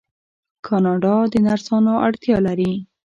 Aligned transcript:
کاناډا 0.65 1.15
د 1.31 1.33
نرسانو 1.45 1.93
اړتیا 2.07 2.37
لري. 2.47 2.71